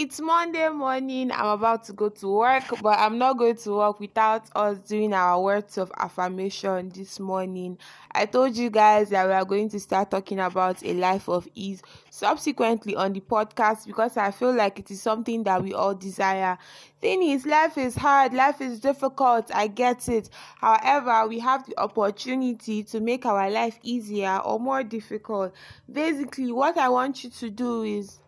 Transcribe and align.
It's 0.00 0.20
Monday 0.20 0.68
morning. 0.68 1.32
I'm 1.32 1.46
about 1.46 1.82
to 1.86 1.92
go 1.92 2.08
to 2.08 2.28
work, 2.28 2.62
but 2.82 3.00
I'm 3.00 3.18
not 3.18 3.36
going 3.36 3.56
to 3.56 3.70
work 3.78 3.98
without 3.98 4.44
us 4.54 4.78
doing 4.78 5.12
our 5.12 5.42
words 5.42 5.76
of 5.76 5.90
affirmation 5.98 6.90
this 6.90 7.18
morning. 7.18 7.78
I 8.12 8.26
told 8.26 8.56
you 8.56 8.70
guys 8.70 9.10
that 9.10 9.26
we 9.26 9.32
are 9.32 9.44
going 9.44 9.68
to 9.70 9.80
start 9.80 10.12
talking 10.12 10.38
about 10.38 10.84
a 10.84 10.94
life 10.94 11.28
of 11.28 11.48
ease 11.56 11.82
subsequently 12.10 12.94
on 12.94 13.12
the 13.12 13.18
podcast 13.18 13.88
because 13.88 14.16
I 14.16 14.30
feel 14.30 14.54
like 14.54 14.78
it 14.78 14.88
is 14.92 15.02
something 15.02 15.42
that 15.42 15.64
we 15.64 15.74
all 15.74 15.96
desire. 15.96 16.58
Thing 17.00 17.24
is, 17.24 17.44
life 17.44 17.76
is 17.76 17.96
hard, 17.96 18.34
life 18.34 18.60
is 18.60 18.78
difficult. 18.78 19.50
I 19.52 19.66
get 19.66 20.08
it. 20.08 20.30
However, 20.60 21.26
we 21.26 21.40
have 21.40 21.66
the 21.66 21.76
opportunity 21.76 22.84
to 22.84 23.00
make 23.00 23.26
our 23.26 23.50
life 23.50 23.80
easier 23.82 24.38
or 24.44 24.60
more 24.60 24.84
difficult. 24.84 25.52
Basically, 25.90 26.52
what 26.52 26.78
I 26.78 26.88
want 26.88 27.24
you 27.24 27.30
to 27.30 27.50
do 27.50 27.82
is 27.82 28.20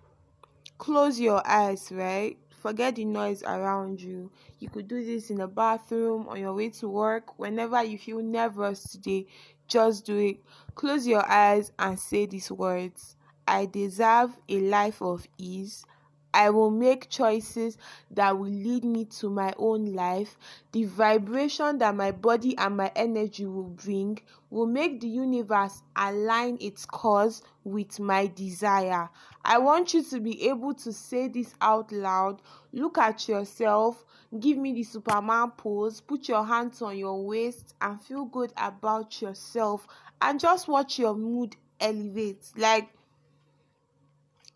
close 0.81 1.21
your 1.21 1.47
eyes, 1.47 1.93
right? 1.93 2.39
Forget 2.63 2.97
the 2.97 3.05
noise 3.05 3.43
around 3.43 4.01
you. 4.01 4.31
You 4.59 4.71
could 4.71 4.89
do 4.89 5.05
this 5.05 5.31
in 5.31 5.37
the 5.37 5.47
bathroom, 5.47 6.27
on 6.27 6.41
your 6.41 6.55
way 6.55 6.71
to 6.71 6.89
work, 6.89 7.39
whenever 7.39 7.85
you 7.85 7.99
feel 7.99 8.23
nervous 8.23 8.83
today. 8.85 9.27
Just 9.69 10.07
do 10.07 10.17
it. 10.17 10.39
Close 10.75 11.07
your 11.07 11.25
eyes 11.31 11.71
and 11.79 11.99
say 11.99 12.25
these 12.25 12.51
words 12.51 13.15
I 13.47 13.67
deserve 13.67 14.31
a 14.49 14.59
life 14.59 15.03
of 15.03 15.29
ease. 15.37 15.85
I 16.33 16.51
will 16.51 16.71
make 16.71 17.09
choices 17.09 17.77
that 18.13 18.39
will 18.39 18.51
lead 18.51 18.85
me 18.85 19.05
to 19.07 19.29
my 19.31 19.53
own 19.57 19.95
life. 19.95 20.37
The 20.73 20.85
vibration 20.85 21.79
that 21.79 21.95
my 21.95 22.13
body 22.13 22.57
and 22.57 22.77
my 22.77 22.93
energy 22.95 23.47
will 23.47 23.71
bring 23.71 24.21
will 24.51 24.67
make 24.67 25.01
the 25.01 25.09
universe 25.09 25.83
align 25.97 26.59
its 26.61 26.87
cause 26.87 27.43
with 27.65 27.99
my 27.99 28.27
desire. 28.29 29.09
I 29.45 29.59
want 29.59 29.95
you 29.95 30.03
to 30.05 30.21
be 30.21 30.49
able 30.49 30.75
to 30.75 30.93
say 30.93 31.29
this 31.29 31.55
out 31.61 31.91
loud. 31.93 32.43
Look 32.73 32.99
at 32.99 33.29
yourself. 33.29 34.05
Give 34.39 34.59
me 34.59 34.73
the 34.73 34.85
Superman 34.85 35.53
pose. 35.57 36.01
Put 36.01 36.29
your 36.29 36.45
hands 36.45 36.83
on 36.83 36.97
your 36.97 37.25
waist 37.25 37.75
and 37.81 38.01
feel 38.01 38.25
good 38.25 38.53
about 38.57 39.21
yourself. 39.21 39.87
And 40.21 40.39
just 40.39 40.69
watch 40.69 40.99
your 40.99 41.15
mood 41.15 41.57
elevate. 41.81 42.45
Like, 42.57 42.91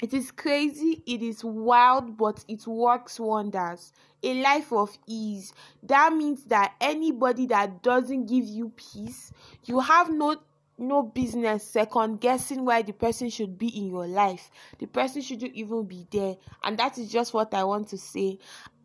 it 0.05 0.13
is 0.13 0.31
crazy, 0.31 1.03
it 1.07 1.23
is 1.23 1.43
wild, 1.43 2.19
but 2.19 2.45
it 2.47 2.67
works 2.67 3.19
wonders. 3.19 3.91
A 4.23 4.43
life 4.43 4.71
of 4.71 4.99
ease. 5.07 5.55
That 5.83 6.13
means 6.13 6.45
that 6.45 6.75
anybody 6.79 7.47
that 7.47 7.83
doesn't 7.83 8.27
give 8.27 8.45
you 8.45 8.71
peace, 8.77 9.33
you 9.65 9.81
have 9.81 10.11
no 10.13 10.37
no 10.77 11.03
business 11.03 11.65
second 11.65 12.21
guessing 12.21 12.67
why 12.67 12.83
the 12.83 12.93
person 12.93 13.31
should 13.31 13.57
be 13.57 13.69
in 13.69 13.87
your 13.87 14.07
life. 14.07 14.51
The 14.79 14.85
person 14.85 15.23
shouldn't 15.23 15.55
even 15.55 15.85
be 15.85 16.07
there. 16.11 16.37
And 16.63 16.77
that 16.79 16.99
is 16.99 17.11
just 17.11 17.33
what 17.33 17.55
I 17.55 17.65
want 17.65 17.89
to 17.89 17.97
say. 17.97 18.41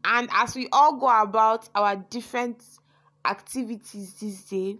And 0.05 0.29
as 0.31 0.55
we 0.55 0.69
all 0.71 0.95
go 0.95 1.09
about 1.21 1.67
our 1.75 1.97
different 1.97 2.63
activities 3.25 4.13
this 4.13 4.43
day, 4.43 4.77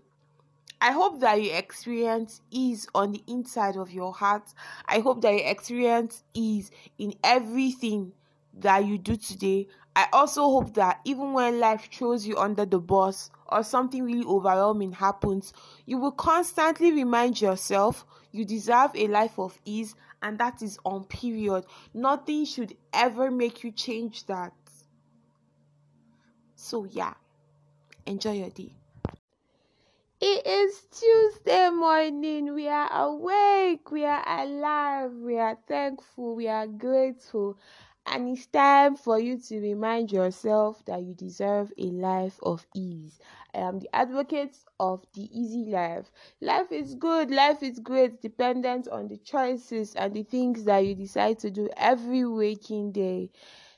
I 0.81 0.91
hope 0.91 1.19
that 1.19 1.41
you 1.41 1.51
experience 1.51 2.41
ease 2.51 2.87
on 2.95 3.11
the 3.11 3.23
inside 3.27 3.75
of 3.75 3.91
your 3.91 4.13
heart. 4.13 4.53
I 4.85 4.99
hope 4.99 5.21
that 5.21 5.33
you 5.33 5.41
experience 5.43 6.23
ease 6.33 6.71
in 6.97 7.13
everything 7.23 8.13
that 8.59 8.85
you 8.85 8.97
do 8.97 9.17
today. 9.17 9.67
I 9.95 10.07
also 10.13 10.43
hope 10.43 10.75
that 10.75 11.01
even 11.03 11.33
when 11.33 11.59
life 11.59 11.89
throws 11.91 12.25
you 12.25 12.37
under 12.37 12.65
the 12.65 12.79
bus 12.79 13.29
or 13.47 13.63
something 13.63 14.03
really 14.03 14.25
overwhelming 14.25 14.93
happens, 14.93 15.51
you 15.85 15.97
will 15.97 16.11
constantly 16.11 16.93
remind 16.93 17.41
yourself 17.41 18.05
you 18.31 18.45
deserve 18.45 18.91
a 18.95 19.07
life 19.07 19.37
of 19.37 19.59
ease 19.65 19.95
and 20.21 20.37
that 20.39 20.61
is 20.61 20.79
on 20.85 21.03
period. 21.05 21.65
Nothing 21.93 22.45
should 22.45 22.77
ever 22.93 23.29
make 23.29 23.63
you 23.63 23.71
change 23.71 24.25
that. 24.27 24.53
So, 26.55 26.85
yeah, 26.85 27.13
enjoy 28.05 28.33
your 28.33 28.49
day. 28.49 28.78
It 30.21 30.45
is 30.45 30.85
Tuesday 30.91 31.69
morning. 31.69 32.53
We 32.53 32.67
are 32.69 32.89
awake. 32.91 33.91
We 33.91 34.05
are 34.05 34.23
alive. 34.27 35.11
We 35.13 35.37
are 35.37 35.57
thankful. 35.67 36.35
We 36.35 36.47
are 36.47 36.67
grateful. 36.67 37.57
And 38.05 38.29
it's 38.29 38.47
time 38.47 38.95
for 38.95 39.19
you 39.19 39.37
to 39.39 39.59
remind 39.59 40.11
yourself 40.11 40.83
that 40.85 41.03
you 41.03 41.13
deserve 41.13 41.71
a 41.77 41.83
life 41.91 42.39
of 42.43 42.65
ease. 42.73 43.19
I 43.53 43.59
am 43.59 43.79
the 43.79 43.93
advocate 43.93 44.57
of 44.79 45.05
the 45.13 45.29
easy 45.37 45.65
life. 45.71 46.11
Life 46.41 46.71
is 46.71 46.95
good. 46.95 47.29
Life 47.29 47.61
is 47.61 47.79
great, 47.79 48.21
dependent 48.21 48.87
on 48.87 49.07
the 49.09 49.17
choices 49.17 49.95
and 49.95 50.13
the 50.13 50.23
things 50.23 50.63
that 50.65 50.79
you 50.79 50.95
decide 50.95 51.39
to 51.39 51.51
do 51.51 51.69
every 51.77 52.25
waking 52.25 52.91
day. 52.91 53.31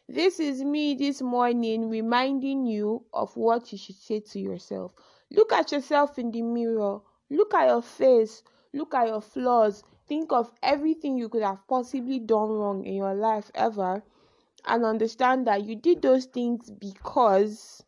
This 0.09 0.39
is 0.39 0.63
me 0.63 0.95
this 0.95 1.21
morning 1.21 1.89
reminding 1.89 2.65
you 2.65 3.05
of 3.13 3.35
what 3.37 3.71
you 3.71 3.77
should 3.77 3.95
say 3.97 4.19
to 4.21 4.39
yourself. 4.39 4.93
Look 5.31 5.53
at 5.53 5.71
yourself 5.71 6.19
in 6.19 6.31
the 6.31 6.41
mirror. 6.41 6.99
Look 7.29 7.53
at 7.53 7.67
your 7.67 7.81
face. 7.81 8.43
Look 8.73 8.93
at 8.93 9.07
your 9.07 9.21
flaws. 9.21 9.83
Think 10.07 10.31
of 10.33 10.51
everything 10.61 11.17
you 11.17 11.29
could 11.29 11.43
have 11.43 11.65
possibly 11.67 12.19
done 12.19 12.49
wrong 12.49 12.83
in 12.83 12.95
your 12.95 13.13
life 13.13 13.49
ever 13.55 14.03
and 14.65 14.83
understand 14.85 15.47
that 15.47 15.63
you 15.63 15.75
did 15.75 16.01
those 16.01 16.25
things 16.25 16.69
because 16.69 17.83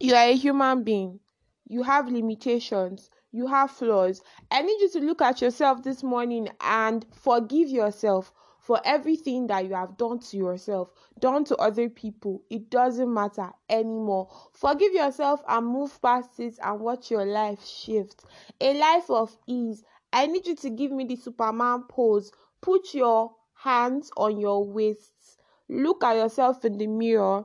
you 0.00 0.14
are 0.14 0.26
a 0.26 0.34
human 0.34 0.82
being. 0.82 1.20
You 1.68 1.84
have 1.84 2.10
limitations. 2.10 3.08
You 3.30 3.46
have 3.46 3.70
flaws. 3.70 4.22
I 4.50 4.62
need 4.62 4.80
you 4.80 4.90
to 4.90 5.00
look 5.00 5.22
at 5.22 5.40
yourself 5.40 5.84
this 5.84 6.02
morning 6.02 6.48
and 6.60 7.06
forgive 7.12 7.68
yourself 7.68 8.32
for 8.60 8.80
everything 8.84 9.46
that 9.48 9.64
you 9.66 9.74
have 9.74 9.96
done 9.96 10.18
to 10.18 10.36
yourself, 10.36 10.90
done 11.18 11.44
to 11.44 11.56
other 11.56 11.88
people. 11.88 12.42
It 12.50 12.70
doesn't 12.70 13.12
matter 13.12 13.50
anymore. 13.68 14.28
Forgive 14.52 14.92
yourself 14.92 15.42
and 15.48 15.66
move 15.66 16.00
past 16.02 16.38
it 16.38 16.58
and 16.62 16.80
watch 16.80 17.10
your 17.10 17.24
life 17.24 17.66
shift. 17.66 18.24
A 18.60 18.78
life 18.78 19.10
of 19.10 19.36
ease. 19.46 19.82
I 20.12 20.26
need 20.26 20.46
you 20.46 20.56
to 20.56 20.70
give 20.70 20.92
me 20.92 21.04
the 21.04 21.16
Superman 21.16 21.84
pose. 21.88 22.32
Put 22.60 22.94
your 22.94 23.34
hands 23.54 24.10
on 24.16 24.38
your 24.38 24.64
waists. 24.64 25.38
Look 25.68 26.04
at 26.04 26.16
yourself 26.16 26.64
in 26.64 26.76
the 26.78 26.86
mirror. 26.86 27.44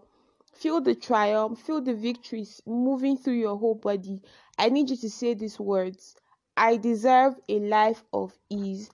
Feel 0.53 0.82
the 0.82 0.96
triumph, 0.96 1.59
feel 1.59 1.82
the 1.82 1.94
victories 1.94 2.62
moving 2.66 3.18
through 3.18 3.34
your 3.36 3.58
whole 3.58 3.76
body. 3.76 4.22
I 4.58 4.70
need 4.70 4.90
you 4.90 4.97
to 4.97 5.09
say 5.09 5.34
these 5.34 5.59
words 5.59 6.16
I 6.58 6.78
deserve 6.78 7.36
a 7.50 7.59
life 7.59 8.03
of 8.14 8.38
ease. 8.50 8.90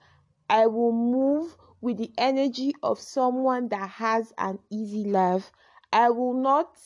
I 0.49 0.65
will 0.67 0.91
move 0.91 1.55
with 1.81 1.97
the 1.97 2.11
energy 2.17 2.73
of 2.83 2.99
someone 2.99 3.67
that 3.69 3.89
has 3.89 4.33
an 4.37 4.59
easy 4.69 5.03
life. 5.05 5.51
I 5.91 6.09
will 6.11 6.33
not 6.33 6.77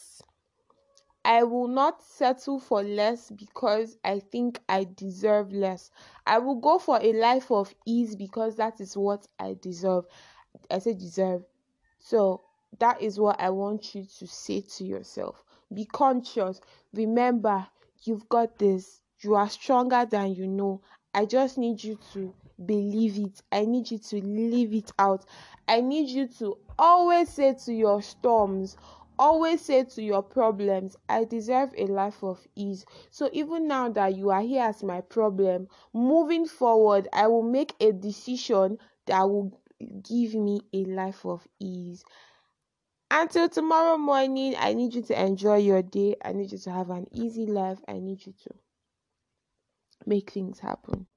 I 1.26 1.42
will 1.44 1.68
not 1.68 2.04
settle 2.04 2.60
for 2.60 2.84
less 2.84 3.32
because 3.32 3.98
I 4.04 4.20
think 4.20 4.62
I 4.70 4.84
deserve 4.96 5.52
less. 5.52 5.90
I 6.28 6.38
will 6.38 6.56
go 6.56 6.78
for 6.78 7.00
a 7.02 7.14
life 7.14 7.50
of 7.52 7.74
ease 7.86 8.16
because 8.16 8.58
that 8.58 8.80
is 8.80 8.96
what 8.96 9.28
I 9.40 9.56
deserve. 9.60 10.06
I 10.70 10.78
say 10.78 10.94
deserve. 10.94 11.44
So 11.98 12.44
that 12.78 13.02
is 13.02 13.20
what 13.20 13.40
I 13.40 13.50
want 13.50 13.96
you 13.96 14.06
to 14.20 14.28
say 14.28 14.62
to 14.62 14.86
yourself. 14.86 15.44
Be 15.74 15.86
conscious. 15.86 16.62
Remember, 16.94 17.66
you've 18.04 18.30
got 18.30 18.60
this. 18.60 19.02
You 19.22 19.34
are 19.34 19.50
stronger 19.50 20.06
than 20.06 20.36
you 20.36 20.46
know. 20.46 20.82
I 21.14 21.26
just 21.26 21.58
need 21.58 21.84
you 21.84 21.98
to 22.14 22.36
believe 22.64 23.18
it. 23.18 23.42
I 23.52 23.66
need 23.66 23.92
you 23.92 23.98
to 23.98 24.18
live 24.22 24.74
it 24.74 24.92
out. 25.00 25.26
I 25.68 25.82
need 25.82 26.10
you 26.10 26.28
to 26.40 26.58
always 26.78 27.30
say 27.30 27.54
to 27.66 27.74
your 27.74 28.02
storms, 28.02 28.78
always 29.18 29.62
say 29.62 29.84
to 29.84 30.04
your 30.04 30.22
problems, 30.22 30.96
I 31.10 31.24
deserve 31.26 31.74
a 31.78 31.86
life 31.86 32.24
of 32.24 32.46
ease. 32.56 32.86
So 33.12 33.30
even 33.34 33.68
now 33.68 33.90
that 33.90 34.16
you 34.16 34.30
are 34.30 34.42
here 34.42 34.64
as 34.64 34.84
my 34.84 35.02
problem, 35.02 35.68
moving 35.94 36.46
forward, 36.46 37.08
I 37.14 37.28
will 37.28 37.44
make 37.44 37.74
a 37.80 37.92
decision 37.92 38.78
that 39.06 39.24
will 39.24 39.60
give 39.80 40.36
me 40.36 40.62
a 40.74 40.86
life 40.86 41.26
of 41.26 41.48
ease. 41.60 42.04
Until 43.12 43.48
tomorrow 43.48 43.98
morning, 43.98 44.56
I 44.58 44.74
need 44.74 44.96
you 44.96 45.02
to 45.04 45.22
enjoy 45.22 45.58
your 45.58 45.82
day. 45.82 46.16
I 46.24 46.34
need 46.34 46.52
you 46.52 46.58
to 46.58 46.72
have 46.72 46.90
an 46.90 47.08
easy 47.12 47.46
life. 47.46 47.80
I 47.88 48.00
need 48.00 48.26
you 48.26 48.34
to 48.44 48.50
make 50.06 50.32
things 50.32 50.60
happen. 50.60 51.08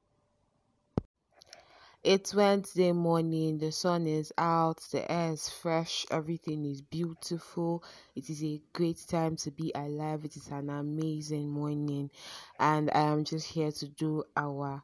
It's 2.04 2.32
Wednesday 2.34 2.92
morning, 2.92 3.58
the 3.58 3.72
sun 3.72 4.06
is 4.06 4.32
out, 4.38 4.80
the 4.92 5.10
air 5.10 5.32
is 5.32 5.48
fresh, 5.48 6.06
everything 6.10 6.64
is 6.64 6.80
beautiful. 6.80 7.84
It 8.16 8.30
is 8.30 8.42
a 8.42 8.60
great 8.72 9.04
time 9.06 9.36
to 9.36 9.50
be 9.50 9.72
alive. 9.74 10.24
It 10.24 10.36
is 10.36 10.46
an 10.48 10.70
amazing 10.70 11.50
morning, 11.50 12.10
and 12.58 12.90
I 12.92 13.00
am 13.00 13.24
just 13.24 13.48
here 13.48 13.72
to 13.72 13.88
do 13.88 14.24
our 14.36 14.82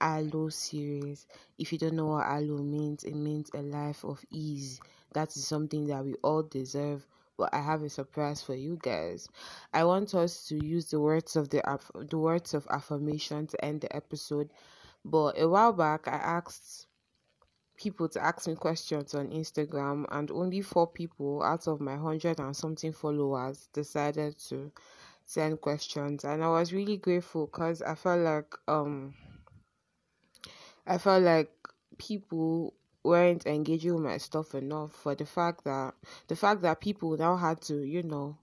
ALO 0.00 0.48
series. 0.48 1.26
If 1.58 1.70
you 1.70 1.78
don't 1.78 1.96
know 1.96 2.06
what 2.06 2.26
ALO 2.26 2.58
means, 2.62 3.04
it 3.04 3.14
means 3.14 3.50
a 3.54 3.62
life 3.62 4.04
of 4.04 4.24
ease. 4.30 4.80
That 5.12 5.28
is 5.36 5.46
something 5.46 5.86
that 5.88 6.04
we 6.04 6.14
all 6.24 6.42
deserve. 6.42 7.06
But 7.36 7.52
I 7.52 7.60
have 7.60 7.82
a 7.82 7.88
surprise 7.88 8.42
for 8.42 8.54
you 8.54 8.78
guys. 8.80 9.28
I 9.72 9.84
want 9.84 10.14
us 10.14 10.46
to 10.48 10.64
use 10.64 10.90
the 10.90 11.00
words 11.00 11.36
of 11.36 11.48
the 11.50 11.62
the 12.08 12.18
words 12.18 12.54
of 12.54 12.66
affirmation 12.70 13.46
to 13.48 13.64
end 13.64 13.80
the 13.82 13.94
episode 13.94 14.50
but 15.04 15.38
a 15.38 15.48
while 15.48 15.72
back, 15.72 16.08
I 16.08 16.16
asked 16.16 16.86
people 17.76 18.08
to 18.08 18.24
ask 18.24 18.46
me 18.46 18.54
questions 18.54 19.14
on 19.14 19.28
Instagram, 19.28 20.06
and 20.10 20.30
only 20.30 20.62
four 20.62 20.86
people 20.86 21.42
out 21.42 21.66
of 21.68 21.80
my 21.80 21.96
hundred 21.96 22.40
and 22.40 22.56
something 22.56 22.92
followers 22.92 23.68
decided 23.72 24.38
to 24.48 24.72
send 25.26 25.60
questions. 25.60 26.24
And 26.24 26.42
I 26.42 26.48
was 26.48 26.72
really 26.72 26.96
grateful 26.96 27.46
because 27.46 27.82
I 27.82 27.94
felt 27.94 28.20
like 28.20 28.54
um 28.66 29.14
I 30.86 30.98
felt 30.98 31.22
like 31.22 31.50
people 31.98 32.74
weren't 33.04 33.46
engaging 33.46 33.94
with 33.94 34.02
my 34.02 34.18
stuff 34.18 34.54
enough 34.54 34.92
for 34.92 35.14
the 35.14 35.26
fact 35.26 35.64
that 35.64 35.94
the 36.28 36.34
fact 36.36 36.62
that 36.62 36.80
people 36.80 37.16
now 37.16 37.36
had 37.36 37.60
to, 37.60 37.82
you 37.82 38.02
know, 38.02 38.36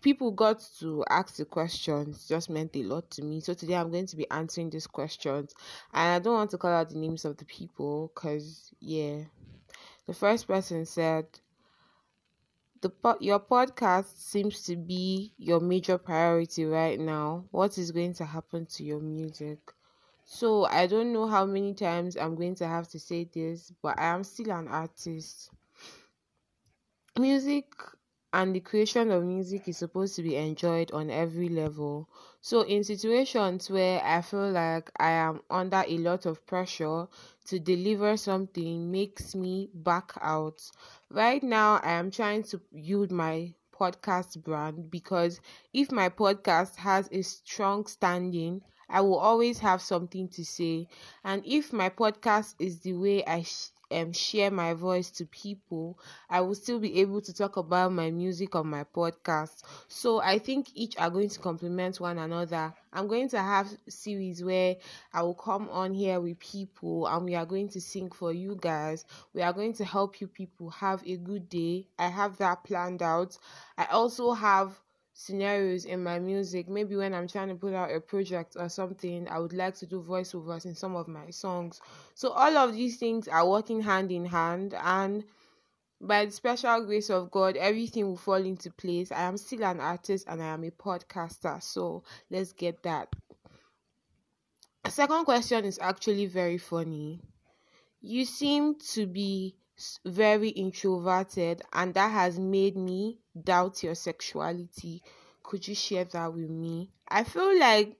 people 0.00 0.30
got 0.30 0.64
to 0.78 1.04
ask 1.10 1.36
the 1.36 1.44
questions 1.44 2.26
just 2.28 2.48
meant 2.48 2.76
a 2.76 2.82
lot 2.84 3.10
to 3.10 3.22
me. 3.22 3.40
So 3.40 3.54
today 3.54 3.74
I'm 3.74 3.90
going 3.90 4.06
to 4.06 4.16
be 4.16 4.30
answering 4.30 4.70
these 4.70 4.86
questions, 4.86 5.52
and 5.92 6.14
I 6.14 6.18
don't 6.20 6.34
want 6.34 6.50
to 6.52 6.58
call 6.58 6.72
out 6.72 6.90
the 6.90 6.98
names 6.98 7.24
of 7.24 7.36
the 7.36 7.44
people 7.44 8.12
because 8.14 8.72
yeah, 8.80 9.24
the 10.06 10.14
first 10.14 10.46
person 10.46 10.86
said. 10.86 11.26
The 12.80 12.92
your 13.18 13.40
podcast 13.40 14.16
seems 14.18 14.62
to 14.66 14.76
be 14.76 15.32
your 15.36 15.58
major 15.58 15.98
priority 15.98 16.64
right 16.64 16.96
now. 16.96 17.46
What 17.50 17.76
is 17.76 17.90
going 17.90 18.14
to 18.14 18.24
happen 18.24 18.66
to 18.66 18.84
your 18.84 19.00
music? 19.00 19.58
So 20.30 20.66
I 20.66 20.86
don't 20.86 21.12
know 21.12 21.26
how 21.26 21.44
many 21.44 21.74
times 21.74 22.16
I'm 22.16 22.36
going 22.36 22.54
to 22.56 22.68
have 22.68 22.86
to 22.90 23.00
say 23.00 23.24
this, 23.24 23.72
but 23.82 23.98
I 23.98 24.14
am 24.14 24.22
still 24.24 24.52
an 24.52 24.68
artist. 24.68 25.50
Music 27.18 27.66
and 28.32 28.54
the 28.54 28.60
creation 28.60 29.10
of 29.10 29.24
music 29.24 29.68
is 29.68 29.76
supposed 29.78 30.14
to 30.16 30.22
be 30.22 30.36
enjoyed 30.36 30.90
on 30.92 31.10
every 31.10 31.48
level. 31.48 32.08
So, 32.40 32.60
in 32.62 32.84
situations 32.84 33.68
where 33.70 34.00
I 34.04 34.22
feel 34.22 34.50
like 34.50 34.90
I 34.98 35.10
am 35.10 35.40
under 35.50 35.82
a 35.86 35.98
lot 35.98 36.26
of 36.26 36.46
pressure 36.46 37.08
to 37.46 37.58
deliver 37.58 38.16
something, 38.16 38.90
makes 38.90 39.34
me 39.34 39.70
back 39.74 40.12
out. 40.20 40.62
Right 41.10 41.42
now, 41.42 41.80
I 41.82 41.92
am 41.92 42.10
trying 42.10 42.44
to 42.44 42.58
build 42.72 43.10
my 43.10 43.54
podcast 43.72 44.42
brand 44.42 44.90
because 44.90 45.40
if 45.72 45.90
my 45.90 46.08
podcast 46.08 46.76
has 46.76 47.08
a 47.12 47.22
strong 47.22 47.86
standing, 47.86 48.62
I 48.88 49.00
will 49.00 49.18
always 49.18 49.58
have 49.60 49.80
something 49.82 50.28
to 50.30 50.44
say. 50.44 50.88
And 51.24 51.42
if 51.46 51.72
my 51.72 51.90
podcast 51.90 52.54
is 52.58 52.80
the 52.80 52.94
way 52.94 53.24
I 53.24 53.42
sh- 53.42 53.68
um, 53.90 54.12
share 54.12 54.50
my 54.50 54.74
voice 54.74 55.10
to 55.12 55.26
people, 55.26 55.98
I 56.28 56.40
will 56.42 56.54
still 56.54 56.78
be 56.78 57.00
able 57.00 57.20
to 57.22 57.32
talk 57.32 57.56
about 57.56 57.92
my 57.92 58.10
music 58.10 58.54
on 58.54 58.66
my 58.68 58.84
podcast. 58.84 59.62
So 59.88 60.20
I 60.20 60.38
think 60.38 60.68
each 60.74 60.96
are 60.98 61.10
going 61.10 61.28
to 61.30 61.38
complement 61.40 62.00
one 62.00 62.18
another. 62.18 62.74
I'm 62.92 63.06
going 63.08 63.28
to 63.30 63.38
have 63.40 63.68
series 63.88 64.42
where 64.44 64.76
I 65.12 65.22
will 65.22 65.34
come 65.34 65.68
on 65.70 65.92
here 65.94 66.20
with 66.20 66.38
people 66.38 67.06
and 67.06 67.24
we 67.24 67.34
are 67.34 67.46
going 67.46 67.68
to 67.70 67.80
sing 67.80 68.10
for 68.10 68.32
you 68.32 68.56
guys. 68.60 69.04
We 69.34 69.42
are 69.42 69.52
going 69.52 69.72
to 69.74 69.84
help 69.84 70.20
you 70.20 70.26
people 70.28 70.70
have 70.70 71.02
a 71.06 71.16
good 71.16 71.48
day. 71.48 71.86
I 71.98 72.08
have 72.08 72.38
that 72.38 72.64
planned 72.64 73.02
out. 73.02 73.36
I 73.76 73.86
also 73.86 74.32
have 74.32 74.78
scenarios 75.18 75.84
in 75.84 76.00
my 76.00 76.20
music. 76.20 76.68
Maybe 76.68 76.94
when 76.94 77.12
I'm 77.12 77.26
trying 77.26 77.48
to 77.48 77.56
put 77.56 77.74
out 77.74 77.92
a 77.92 78.00
project 78.00 78.56
or 78.56 78.68
something, 78.68 79.26
I 79.28 79.40
would 79.40 79.52
like 79.52 79.74
to 79.78 79.86
do 79.86 80.00
voiceovers 80.00 80.64
in 80.64 80.76
some 80.76 80.94
of 80.94 81.08
my 81.08 81.30
songs. 81.30 81.80
So 82.14 82.30
all 82.30 82.56
of 82.56 82.72
these 82.72 82.98
things 82.98 83.26
are 83.26 83.46
working 83.46 83.80
hand 83.80 84.12
in 84.12 84.24
hand 84.26 84.74
and 84.80 85.24
by 86.00 86.26
the 86.26 86.30
special 86.30 86.84
grace 86.84 87.10
of 87.10 87.32
God, 87.32 87.56
everything 87.56 88.06
will 88.06 88.16
fall 88.16 88.36
into 88.36 88.70
place. 88.70 89.10
I 89.10 89.22
am 89.22 89.36
still 89.38 89.64
an 89.64 89.80
artist 89.80 90.24
and 90.28 90.40
I 90.40 90.46
am 90.46 90.62
a 90.62 90.70
podcaster. 90.70 91.60
So 91.60 92.04
let's 92.30 92.52
get 92.52 92.84
that. 92.84 93.08
A 94.84 94.90
second 94.92 95.24
question 95.24 95.64
is 95.64 95.80
actually 95.82 96.26
very 96.26 96.58
funny. 96.58 97.20
You 98.00 98.24
seem 98.24 98.76
to 98.92 99.08
be 99.08 99.56
very 100.04 100.50
introverted 100.50 101.62
and 101.72 101.92
that 101.94 102.12
has 102.12 102.38
made 102.38 102.76
me 102.76 103.18
doubt 103.44 103.82
your 103.82 103.94
sexuality. 103.94 105.02
Could 105.42 105.66
you 105.66 105.74
share 105.74 106.04
that 106.04 106.32
with 106.32 106.50
me? 106.50 106.90
I 107.08 107.24
feel 107.24 107.58
like 107.58 107.96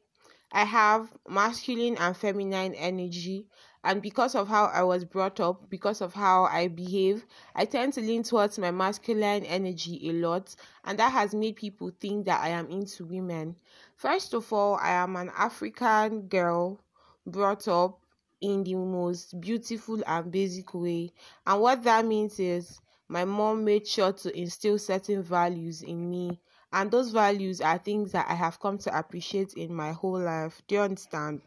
I 0.53 0.65
have 0.65 1.09
masculine 1.29 1.97
and 1.99 2.17
feminine 2.17 2.75
energy, 2.75 3.47
and 3.85 4.01
because 4.01 4.35
of 4.35 4.49
how 4.49 4.67
I 4.67 4.83
was 4.83 5.05
brought 5.05 5.41
up, 5.41 5.69
because 5.69 6.01
of 6.01 6.15
how 6.15 6.45
I 6.45 6.69
behave, 6.69 7.27
I 7.55 7.67
tend 7.67 7.93
to 7.95 8.01
lean 8.01 8.23
towards 8.23 8.59
my 8.59 8.71
masculine 8.71 9.45
energy 9.45 10.09
a 10.09 10.13
lot, 10.13 10.55
and 10.85 10.99
that 10.99 11.13
has 11.13 11.35
made 11.35 11.57
people 11.57 11.91
think 12.01 12.27
that 12.27 12.43
I 12.43 12.49
am 12.49 12.69
into 12.71 13.05
women. 13.05 13.57
First 13.95 14.33
of 14.33 14.51
all, 14.53 14.77
I 14.77 14.91
am 14.93 15.17
an 15.17 15.31
African 15.37 16.29
girl 16.29 16.81
brought 17.27 17.69
up 17.69 18.01
in 18.41 18.65
the 18.65 18.75
most 18.75 19.39
beautiful 19.41 20.03
and 20.07 20.33
basic 20.33 20.73
way, 20.73 21.13
and 21.47 21.61
what 21.61 21.83
that 21.85 22.07
means 22.07 22.41
is 22.41 22.81
my 23.09 23.25
mom 23.25 23.65
made 23.65 23.87
sure 23.87 24.13
to 24.13 24.39
instill 24.39 24.79
certain 24.79 25.23
values 25.23 25.83
in 25.83 26.11
me 26.11 26.41
and 26.73 26.91
those 26.91 27.11
values 27.11 27.61
are 27.61 27.79
things 27.79 28.13
that 28.13 28.27
I 28.29 28.35
have 28.35 28.61
come 28.61 28.79
to 28.79 28.99
appreciate 28.99 29.55
in 29.55 29.75
my 29.75 29.93
whole 29.93 30.21
life. 30.21 30.61
Do 30.67 30.77
you 30.77 30.81
understand? 30.83 31.41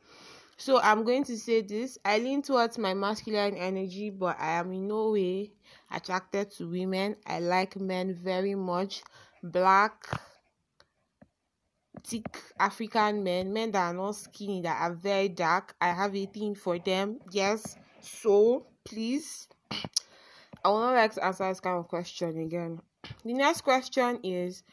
So 0.58 0.80
I'm 0.82 1.04
going 1.04 1.24
to 1.26 1.38
say 1.38 1.62
this. 1.62 1.98
I 2.04 2.18
lean 2.18 2.42
towards 2.42 2.78
my 2.78 2.94
masculine 2.94 3.56
energy, 3.56 4.10
but 4.10 4.40
I 4.40 4.54
am 4.54 4.72
in 4.74 4.88
no 4.88 5.12
way 5.12 5.52
attracted 5.92 6.52
to 6.58 6.70
women. 6.70 7.16
I 7.26 7.40
like 7.40 7.80
men 7.80 8.14
very 8.14 8.56
much. 8.56 9.04
Black, 9.44 10.08
thick 12.04 12.26
African 12.60 13.24
men, 13.24 13.54
men 13.54 13.72
that 13.72 13.90
are 13.90 13.94
not 13.94 14.16
skinny, 14.16 14.62
that 14.62 14.82
are 14.82 14.94
very 14.94 15.30
dark. 15.30 15.76
I 15.82 15.90
have 15.90 16.16
a 16.16 16.26
thing 16.26 16.56
for 16.56 16.78
them. 16.78 17.20
Yes. 17.32 17.76
So 18.02 18.66
please 18.86 19.48
I 20.64 20.70
would 20.70 20.80
not 20.80 20.94
like 20.94 21.14
to 21.16 21.26
answer 21.26 21.48
this 21.48 21.60
kind 21.60 21.78
of 21.80 21.88
question 21.88 22.38
again. 22.38 22.82
The 23.26 23.34
next 23.34 23.62
question 23.62 24.20
is 24.24 24.64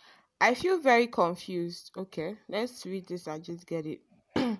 I 0.40 0.55
feel 0.55 0.79
very 0.79 1.06
confused. 1.06 1.93
Okay, 1.96 2.37
let's 2.49 2.85
read 2.85 3.08
this 3.08 3.26
and 3.26 3.43
just 3.43 3.67
get 3.67 3.87
it. 3.87 4.00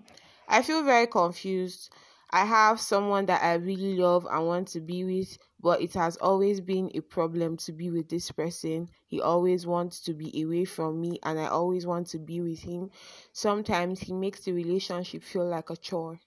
I 0.49 0.63
feel 0.63 0.83
very 0.83 1.07
confused. 1.07 1.93
I 2.31 2.45
have 2.45 2.81
someone 2.81 3.27
that 3.27 3.43
I 3.43 3.55
really 3.55 3.97
love 3.97 4.27
and 4.31 4.47
want 4.47 4.69
to 4.69 4.81
be 4.81 5.05
with, 5.05 5.39
but 5.61 5.81
it 5.81 5.95
has 5.95 6.17
always 6.19 6.61
been 6.61 6.91
a 6.95 7.01
problem 7.01 7.57
to 7.59 7.73
be 7.73 7.91
with 7.91 8.09
this 8.09 8.31
person. 8.31 8.89
He 9.07 9.21
always 9.21 9.67
wants 9.67 10.01
to 10.03 10.15
be 10.15 10.43
away 10.43 10.65
from 10.65 11.01
me, 11.01 11.19
and 11.23 11.39
I 11.39 11.47
always 11.47 11.87
want 11.87 12.09
to 12.09 12.19
be 12.19 12.41
with 12.41 12.61
him. 12.61 12.91
Sometimes 13.33 14.01
he 14.01 14.13
makes 14.13 14.41
the 14.41 14.53
relationship 14.53 15.23
feel 15.23 15.47
like 15.47 15.71
a 15.71 15.77
chore. 15.77 16.21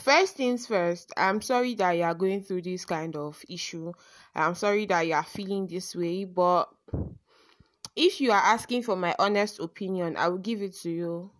First 0.00 0.36
things 0.36 0.66
first, 0.66 1.12
I'm 1.16 1.42
sorry 1.42 1.74
that 1.74 1.92
you 1.92 2.02
are 2.02 2.14
going 2.14 2.42
through 2.42 2.62
this 2.62 2.84
kind 2.84 3.14
of 3.14 3.42
issue. 3.48 3.92
I'm 4.34 4.54
sorry 4.54 4.86
that 4.86 5.06
you 5.06 5.12
are 5.14 5.24
feeling 5.24 5.66
this 5.66 5.94
way, 5.94 6.24
but 6.24 6.68
if 7.94 8.20
you 8.20 8.32
are 8.32 8.42
asking 8.42 8.84
for 8.84 8.96
my 8.96 9.14
honest 9.18 9.60
opinion, 9.60 10.16
I 10.16 10.28
will 10.28 10.38
give 10.38 10.62
it 10.62 10.74
to 10.80 10.90
you. 10.90 11.30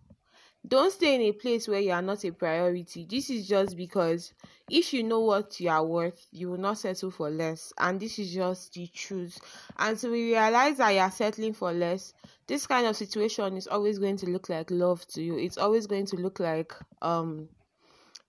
Don't 0.65 0.93
stay 0.93 1.15
in 1.15 1.21
a 1.21 1.31
place 1.33 1.67
where 1.67 1.81
you 1.81 1.91
are 1.91 2.01
not 2.01 2.23
a 2.23 2.31
priority. 2.31 3.05
This 3.09 3.29
is 3.29 3.47
just 3.47 3.75
because 3.75 4.33
if 4.69 4.93
you 4.93 5.03
know 5.03 5.19
what 5.19 5.59
you 5.59 5.69
are 5.69 5.85
worth, 5.85 6.25
you 6.31 6.51
will 6.51 6.57
not 6.57 6.77
settle 6.77 7.11
for 7.11 7.29
less. 7.29 7.73
And 7.79 7.99
this 7.99 8.17
is 8.17 8.33
just 8.33 8.73
the 8.73 8.87
truth. 8.87 9.39
Until 9.77 10.11
we 10.11 10.31
realize 10.31 10.77
that 10.77 10.91
you 10.91 10.99
are 10.99 11.11
settling 11.11 11.53
for 11.53 11.73
less, 11.73 12.13
this 12.47 12.65
kind 12.65 12.87
of 12.87 12.95
situation 12.95 13.57
is 13.57 13.67
always 13.67 13.99
going 13.99 14.15
to 14.17 14.29
look 14.29 14.47
like 14.47 14.71
love 14.71 15.05
to 15.07 15.21
you. 15.21 15.37
It's 15.37 15.57
always 15.57 15.85
going 15.85 16.05
to 16.05 16.15
look 16.15 16.39
like 16.39 16.71
um 17.01 17.49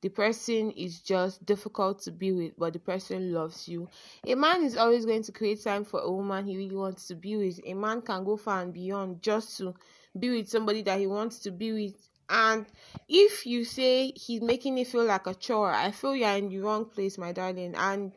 the 0.04 0.10
person 0.10 0.70
is 0.72 1.00
just 1.00 1.46
difficult 1.46 1.98
to 1.98 2.10
be 2.10 2.30
with, 2.30 2.52
but 2.58 2.74
the 2.74 2.78
person 2.78 3.32
loves 3.32 3.66
you. 3.66 3.88
A 4.26 4.34
man 4.34 4.62
is 4.62 4.76
always 4.76 5.06
going 5.06 5.22
to 5.22 5.32
create 5.32 5.64
time 5.64 5.82
for 5.82 6.00
a 6.00 6.12
woman 6.12 6.44
he 6.44 6.58
really 6.58 6.76
wants 6.76 7.06
to 7.06 7.14
be 7.14 7.38
with. 7.38 7.58
A 7.64 7.72
man 7.72 8.02
can 8.02 8.22
go 8.22 8.36
far 8.36 8.60
and 8.60 8.70
beyond 8.70 9.22
just 9.22 9.56
to 9.56 9.72
be 10.18 10.28
with 10.28 10.46
somebody 10.50 10.82
that 10.82 10.98
he 10.98 11.06
wants 11.06 11.38
to 11.38 11.50
be 11.50 11.72
with. 11.72 11.94
And 12.28 12.66
if 13.08 13.46
you 13.46 13.64
say 13.64 14.12
he's 14.14 14.42
making 14.42 14.76
it 14.76 14.88
feel 14.88 15.06
like 15.06 15.26
a 15.26 15.32
chore, 15.32 15.72
I 15.72 15.90
feel 15.90 16.14
you're 16.14 16.28
in 16.36 16.50
the 16.50 16.58
wrong 16.58 16.84
place, 16.84 17.16
my 17.16 17.32
darling. 17.32 17.74
And 17.74 18.12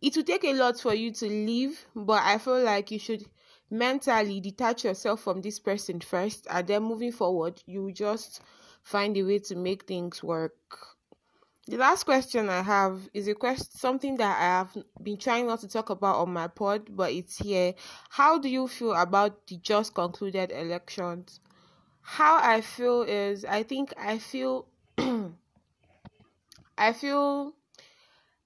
it 0.00 0.14
will 0.16 0.22
take 0.22 0.44
a 0.44 0.52
lot 0.52 0.78
for 0.78 0.94
you 0.94 1.10
to 1.10 1.26
leave, 1.26 1.84
but 1.96 2.22
I 2.22 2.38
feel 2.38 2.62
like 2.62 2.92
you 2.92 3.00
should 3.00 3.24
mentally 3.68 4.38
detach 4.38 4.84
yourself 4.84 5.22
from 5.22 5.42
this 5.42 5.58
person 5.58 5.98
first, 5.98 6.46
and 6.48 6.68
then 6.68 6.84
moving 6.84 7.10
forward, 7.10 7.60
you 7.66 7.90
just 7.90 8.42
find 8.84 9.16
a 9.16 9.24
way 9.24 9.40
to 9.40 9.56
make 9.56 9.88
things 9.88 10.22
work. 10.22 10.54
The 11.68 11.76
last 11.76 12.04
question 12.04 12.48
I 12.48 12.62
have 12.62 13.08
is 13.14 13.28
a 13.28 13.34
question 13.34 13.66
something 13.70 14.16
that 14.16 14.36
I 14.36 14.42
have 14.58 14.76
been 15.00 15.16
trying 15.16 15.46
not 15.46 15.60
to 15.60 15.68
talk 15.68 15.90
about 15.90 16.16
on 16.16 16.32
my 16.32 16.48
pod, 16.48 16.88
but 16.96 17.12
it's 17.12 17.38
here. 17.38 17.74
How 18.10 18.38
do 18.38 18.48
you 18.48 18.66
feel 18.66 18.94
about 18.94 19.46
the 19.46 19.58
just 19.58 19.94
concluded 19.94 20.50
elections? 20.50 21.38
How 22.00 22.38
I 22.42 22.62
feel 22.62 23.02
is 23.02 23.44
I 23.44 23.62
think 23.62 23.94
I 23.96 24.18
feel 24.18 24.66
I 26.76 26.92
feel 26.92 27.54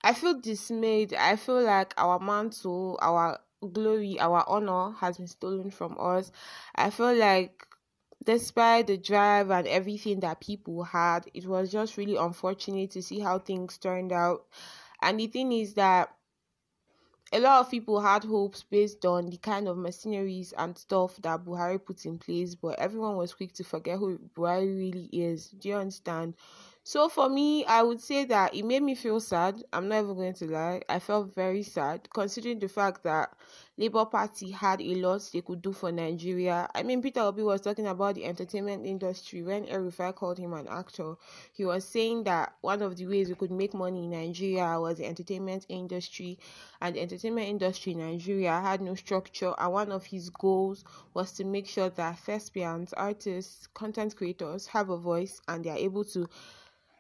I 0.05 0.13
feel 0.13 0.39
dismayed. 0.39 1.15
I 1.15 1.37
feel 1.37 1.63
like 1.63 1.95
our 1.97 2.19
mantle, 2.21 2.99
our 3.01 3.41
glory, 3.73 4.21
our 4.21 4.45
honor 4.47 4.93
has 4.99 5.17
been 5.17 5.27
stolen 5.27 5.71
from 5.71 5.97
us. 5.99 6.31
I 6.75 6.91
feel 6.91 7.15
like 7.15 7.67
despite 8.27 8.89
the 8.89 8.99
drive 8.99 9.51
and 9.51 9.67
everything 9.67 10.21
that 10.21 10.41
people 10.41 10.85
had, 10.85 11.31
it 11.33 11.47
was 11.47 11.73
just 11.73 11.97
really 11.97 12.17
unfortunate 12.17 12.91
to 12.91 13.03
see 13.03 13.21
how 13.21 13.39
things 13.39 13.79
turned 13.79 14.13
out. 14.13 14.45
And 15.01 15.19
the 15.19 15.29
thing 15.29 15.53
is 15.53 15.75
that 15.75 16.11
a 17.33 17.41
lot 17.41 17.61
of 17.61 17.71
people 17.71 18.01
had 18.01 18.25
hopes 18.25 18.63
based 18.63 19.05
on 19.05 19.31
the 19.31 19.37
kind 19.37 19.67
of 19.69 19.77
mercenaries 19.77 20.53
and 20.57 20.77
stuff 20.79 21.17
that 21.23 21.45
Buhari 21.45 21.85
put 21.85 22.05
in 22.05 22.19
place, 22.19 22.55
but 22.55 22.79
everyone 22.79 23.17
was 23.17 23.35
quick 23.35 23.53
to 23.55 23.65
forget 23.65 23.99
who 23.99 24.19
Buhari 24.37 24.77
really 24.77 25.09
is. 25.13 25.49
Do 25.49 25.69
you 25.69 25.77
understand? 25.77 26.35
So 26.85 27.09
for 27.09 27.29
me, 27.29 27.65
I 27.65 27.83
would 27.83 28.01
say 28.01 28.25
that 28.27 28.55
it 28.55 28.65
made 28.65 28.83
me 28.83 28.95
feel 28.95 29.19
sad. 29.19 29.63
I'm 29.73 29.89
not 29.89 30.05
even 30.05 30.15
going 30.15 30.35
to 30.35 30.47
lie. 30.47 30.83
I 30.89 31.01
felt 31.01 31.35
very 31.35 31.65
sad 31.65 32.09
considering 32.15 32.61
the 32.61 32.69
fact 32.69 33.03
that 33.03 33.31
Labour 33.79 34.07
Party 34.07 34.51
had 34.51 34.81
a 34.81 34.95
lot 34.95 35.29
they 35.33 35.43
could 35.43 35.61
do 35.61 35.71
for 35.71 35.93
Nigeria. 35.93 36.67
I 36.75 36.83
mean, 36.83 37.03
Peter 37.03 37.21
Obi 37.21 37.43
was 37.43 37.61
talking 37.61 37.87
about 37.87 38.15
the 38.15 38.25
entertainment 38.25 38.87
industry 38.87 39.43
when 39.43 39.69
El-Rufai 39.69 40.15
called 40.15 40.39
him 40.39 40.55
an 40.55 40.67
actor. 40.67 41.17
He 41.53 41.67
was 41.67 41.85
saying 41.85 42.25
that 42.25 42.55
one 42.63 42.81
of 42.81 42.97
the 42.97 43.07
ways 43.07 43.29
we 43.29 43.35
could 43.35 43.51
make 43.51 43.75
money 43.75 44.05
in 44.05 44.11
Nigeria 44.13 44.81
was 44.81 44.97
the 44.97 45.07
entertainment 45.07 45.67
industry, 45.69 46.39
and 46.81 46.97
the 46.97 47.01
entertainment 47.03 47.49
industry 47.49 47.93
in 47.93 47.99
Nigeria 47.99 48.61
had 48.61 48.81
no 48.81 48.95
structure. 48.95 49.53
And 49.59 49.73
one 49.73 49.93
of 49.93 50.07
his 50.07 50.31
goals 50.31 50.83
was 51.13 51.33
to 51.33 51.45
make 51.45 51.67
sure 51.67 51.91
that 51.91 52.19
thespians, 52.21 52.95
artists, 52.95 53.67
content 53.75 54.17
creators 54.17 54.69
have 54.69 54.89
a 54.89 54.97
voice 54.97 55.41
and 55.49 55.63
they 55.63 55.71
are 55.71 55.77
able 55.77 56.05
to 56.05 56.27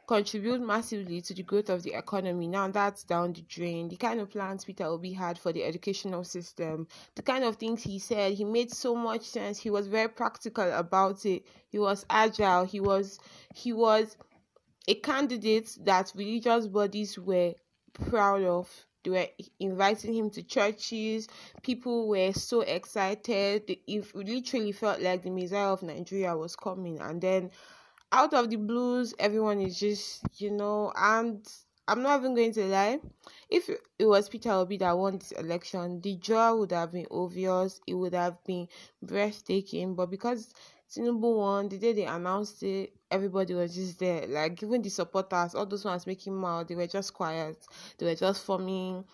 contribute 0.07 0.61
massively 0.61 1.21
to 1.21 1.35
the 1.35 1.43
growth 1.43 1.69
of 1.69 1.83
the 1.83 1.93
economy. 1.95 2.47
Now 2.47 2.69
that's 2.69 3.03
down 3.03 3.33
the 3.33 3.43
drain. 3.43 3.89
The 3.89 3.97
kind 3.97 4.21
of 4.21 4.31
plans 4.31 4.65
Peter 4.65 4.85
Obi 4.85 5.13
had 5.13 5.39
for 5.39 5.53
the 5.53 5.65
educational 5.65 6.23
system, 6.25 6.87
the 7.17 7.23
kind 7.23 7.45
of 7.45 7.57
things 7.57 7.83
he 7.83 7.99
said, 7.99 8.35
he 8.35 8.45
made 8.45 8.73
so 8.73 8.95
much 8.95 9.23
sense. 9.23 9.59
He 9.59 9.71
was 9.71 9.89
very 9.89 10.09
practical 10.09 10.71
about 10.73 11.27
it. 11.27 11.45
He 11.69 11.79
was 11.79 12.07
agile. 12.09 12.65
He 12.65 12.81
was 12.81 13.19
he 13.55 13.73
was 13.73 14.17
a 14.89 14.95
candidate 14.95 15.77
that 15.83 16.13
religious 16.15 16.67
bodies 16.69 17.19
were 17.19 17.55
proud 17.93 18.43
of. 18.45 18.69
They 19.03 19.11
were 19.11 19.27
inviting 19.61 20.15
him 20.15 20.31
to 20.31 20.43
churches. 20.43 21.29
People 21.63 22.09
were 22.09 22.33
so 22.33 22.61
excited. 22.61 23.77
It 23.87 24.15
literally 24.15 24.73
felt 24.73 25.01
like 25.01 25.23
the 25.23 25.31
Messiah 25.31 25.73
of 25.73 25.83
Nigeria 25.83 26.37
was 26.37 26.57
coming. 26.57 27.01
And 27.01 27.21
then 27.21 27.51
out 28.13 28.35
of 28.35 28.51
the 28.51 28.57
blues, 28.57 29.15
everyone 29.19 29.61
is 29.61 29.79
just, 29.79 30.23
you 30.41 30.51
know, 30.51 30.93
and 30.97 31.47
I'm 31.89 32.03
not 32.03 32.21
even 32.21 32.35
going 32.35 32.53
to 32.55 32.65
lie. 32.65 32.99
If 33.49 33.69
it 33.69 34.07
was 34.07 34.29
Peter 34.29 34.51
Obi 34.51 34.77
that 34.79 34.97
won 34.99 35.19
this 35.19 35.33
election, 35.33 36.01
the 36.01 36.17
draw 36.17 36.55
would 36.55 36.73
have 36.73 36.93
been 36.93 37.07
obvious. 37.11 37.81
It 37.87 37.95
would 37.95 38.15
have 38.15 38.43
been 38.45 38.69
breathtaking. 39.03 39.95
But 39.95 40.11
because 40.11 40.53
Tinubu 40.91 41.37
won, 41.37 41.69
the 41.69 41.79
day 41.79 41.93
they 41.93 42.05
announced 42.07 42.63
it, 42.63 42.93
everybody 43.11 43.55
was 43.55 43.75
just 43.75 43.99
there. 44.01 44.27
Like 44.27 44.61
even 44.63 44.83
the 44.83 44.89
supporters, 44.89 45.55
all 45.55 45.67
those 45.67 45.85
ones 45.85 46.07
making 46.07 46.35
mouth, 46.35 46.67
they 46.67 46.75
were 46.75 46.87
just 46.89 47.15
quiet. 47.15 47.65
They 47.99 48.07
were 48.07 48.15
just 48.15 48.45
forming 48.45 49.05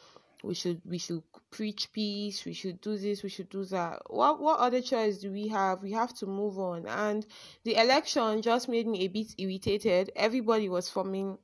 we 0.42 0.54
should 0.54 0.80
we 0.84 0.98
should 0.98 1.22
preach 1.50 1.92
peace 1.92 2.44
we 2.44 2.52
should 2.52 2.80
do 2.80 2.96
this 2.96 3.22
we 3.22 3.28
should 3.28 3.48
do 3.48 3.64
that. 3.66 4.02
What 4.08 4.40
what 4.40 4.58
other 4.58 4.80
choice 4.80 5.18
do 5.18 5.30
we 5.30 5.48
have? 5.48 5.82
We 5.82 5.92
have 5.92 6.14
to 6.14 6.26
move 6.26 6.58
on. 6.58 6.86
And 6.86 7.26
the 7.64 7.76
election 7.76 8.42
just 8.42 8.68
made 8.68 8.86
me 8.86 9.04
a 9.04 9.08
bit 9.08 9.34
irritated. 9.38 10.10
Everybody 10.16 10.68
was 10.68 10.88
forming 10.88 11.38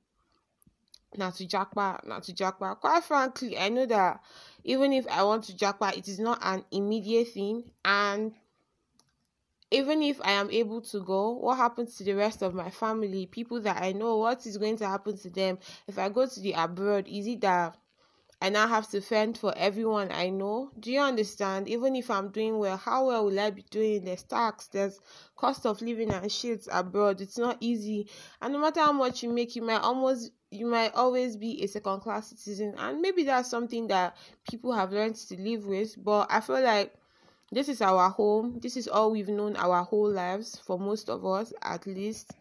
not 1.16 1.34
to 1.36 1.46
japa 1.46 2.06
not 2.06 2.22
to 2.22 2.34
japa 2.34 2.78
quite 2.78 3.02
frankly 3.02 3.56
i 3.56 3.70
know 3.70 3.86
that 3.86 4.20
even 4.62 4.92
if 4.92 5.06
i 5.08 5.22
want 5.22 5.42
to 5.42 5.54
japa 5.54 5.96
it 5.96 6.06
is 6.06 6.18
not 6.18 6.38
an 6.42 6.62
immediate 6.70 7.28
thing. 7.28 7.64
And 7.82 8.34
even 9.70 10.02
if 10.02 10.20
I 10.22 10.32
am 10.32 10.50
able 10.50 10.80
to 10.80 11.00
go, 11.00 11.32
what 11.32 11.56
happens 11.58 11.96
to 11.96 12.04
the 12.04 12.14
rest 12.14 12.42
of 12.42 12.54
my 12.54 12.70
family, 12.70 13.26
people 13.26 13.60
that 13.62 13.82
I 13.82 13.92
know, 13.92 14.16
what 14.16 14.46
is 14.46 14.56
going 14.56 14.78
to 14.78 14.86
happen 14.86 15.16
to 15.18 15.30
them? 15.30 15.58
If 15.86 15.98
I 15.98 16.08
go 16.08 16.26
to 16.26 16.40
the 16.40 16.52
abroad? 16.52 17.06
Is 17.06 17.26
it 17.26 17.42
that 17.42 17.76
I 18.40 18.50
now 18.50 18.68
have 18.68 18.88
to 18.90 19.00
fend 19.00 19.36
for 19.36 19.52
everyone 19.56 20.12
I 20.12 20.28
know. 20.28 20.70
Do 20.78 20.92
you 20.92 21.00
understand? 21.00 21.68
Even 21.68 21.96
if 21.96 22.08
I'm 22.08 22.28
doing 22.28 22.58
well, 22.58 22.76
how 22.76 23.08
well 23.08 23.24
will 23.24 23.40
I 23.40 23.50
be 23.50 23.64
doing? 23.70 24.04
There's 24.04 24.22
tax, 24.22 24.68
there's 24.68 25.00
cost 25.36 25.66
of 25.66 25.82
living 25.82 26.12
and 26.12 26.30
shit 26.30 26.68
abroad. 26.70 27.20
It's 27.20 27.38
not 27.38 27.56
easy. 27.60 28.08
And 28.40 28.52
no 28.52 28.60
matter 28.60 28.80
how 28.80 28.92
much 28.92 29.24
you 29.24 29.30
make, 29.30 29.56
you 29.56 29.62
might 29.62 29.80
almost 29.80 30.30
you 30.50 30.66
might 30.66 30.94
always 30.94 31.36
be 31.36 31.62
a 31.62 31.66
second 31.68 32.00
class 32.00 32.28
citizen. 32.28 32.74
And 32.78 33.02
maybe 33.02 33.24
that's 33.24 33.50
something 33.50 33.88
that 33.88 34.16
people 34.48 34.72
have 34.72 34.92
learned 34.92 35.16
to 35.16 35.36
live 35.36 35.66
with. 35.66 35.96
But 36.02 36.28
I 36.30 36.40
feel 36.40 36.62
like 36.62 36.94
this 37.50 37.68
is 37.68 37.82
our 37.82 38.08
home. 38.08 38.60
This 38.62 38.76
is 38.76 38.88
all 38.88 39.10
we've 39.10 39.28
known 39.28 39.56
our 39.56 39.82
whole 39.82 40.10
lives, 40.10 40.60
for 40.64 40.78
most 40.78 41.10
of 41.10 41.26
us 41.26 41.52
at 41.62 41.86
least. 41.86 42.32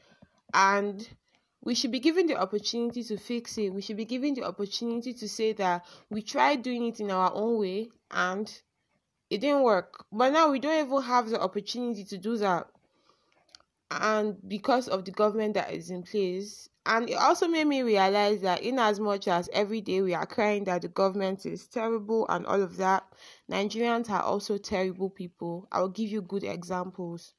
And 0.54 1.08
we 1.61 1.75
should 1.75 1.91
be 1.91 1.99
given 1.99 2.27
the 2.27 2.35
opportunity 2.37 3.03
to 3.03 3.17
fix 3.17 3.57
it. 3.57 3.69
We 3.73 3.81
should 3.81 3.97
be 3.97 4.05
given 4.05 4.33
the 4.33 4.43
opportunity 4.43 5.13
to 5.13 5.27
say 5.27 5.53
that 5.53 5.85
we 6.09 6.21
tried 6.21 6.61
doing 6.63 6.85
it 6.87 6.99
in 6.99 7.11
our 7.11 7.31
own 7.33 7.59
way 7.59 7.89
and 8.11 8.47
it 9.29 9.39
didn't 9.41 9.63
work. 9.63 10.05
But 10.11 10.33
now 10.33 10.51
we 10.51 10.59
don't 10.59 10.85
even 10.87 11.01
have 11.01 11.29
the 11.29 11.41
opportunity 11.41 12.03
to 12.05 12.17
do 12.17 12.37
that. 12.37 12.67
And 13.89 14.37
because 14.47 14.87
of 14.87 15.05
the 15.05 15.11
government 15.11 15.53
that 15.55 15.71
is 15.73 15.89
in 15.89 16.03
place, 16.03 16.69
and 16.85 17.09
it 17.09 17.15
also 17.15 17.47
made 17.47 17.67
me 17.67 17.81
realize 17.81 18.41
that 18.41 18.61
in 18.61 18.79
as 18.79 18.99
much 18.99 19.27
as 19.27 19.49
every 19.51 19.81
day 19.81 20.01
we 20.01 20.13
are 20.13 20.25
crying 20.25 20.63
that 20.65 20.83
the 20.83 20.87
government 20.87 21.45
is 21.45 21.67
terrible 21.67 22.25
and 22.29 22.45
all 22.45 22.61
of 22.61 22.77
that, 22.77 23.03
Nigerians 23.51 24.09
are 24.09 24.23
also 24.23 24.57
terrible 24.57 25.09
people. 25.09 25.67
I 25.71 25.81
will 25.81 25.89
give 25.89 26.09
you 26.09 26.21
good 26.21 26.43
examples 26.45 27.33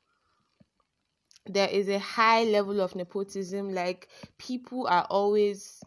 there 1.46 1.68
is 1.68 1.88
a 1.88 1.98
high 1.98 2.44
level 2.44 2.80
of 2.80 2.94
nepotism 2.94 3.72
like 3.72 4.08
people 4.38 4.86
are 4.86 5.06
always 5.08 5.82